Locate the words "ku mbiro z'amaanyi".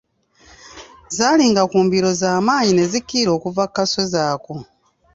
1.71-2.71